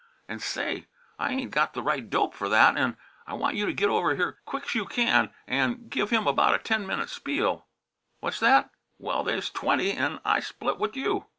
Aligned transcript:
An' 0.27 0.39
say, 0.39 0.87
I 1.19 1.31
ain't 1.31 1.51
got 1.51 1.75
the 1.75 1.83
right 1.83 2.09
dope 2.09 2.33
for 2.33 2.49
that 2.49 2.75
an' 2.75 2.97
I 3.27 3.35
want 3.35 3.55
you 3.55 3.67
to 3.67 3.71
get 3.73 3.87
over 3.87 4.15
here 4.15 4.39
quick's 4.45 4.73
you 4.73 4.85
can 4.87 5.29
an' 5.47 5.89
give 5.89 6.09
him 6.09 6.25
about 6.25 6.55
a 6.55 6.63
ten 6.63 6.87
minute 6.87 7.11
spiel. 7.11 7.67
Wha's 8.19 8.39
that? 8.39 8.71
Well, 8.97 9.23
they's 9.23 9.51
twenty, 9.51 9.91
an' 9.91 10.19
I 10.25 10.39
split 10.39 10.79
with 10.79 10.95
you. 10.95 11.27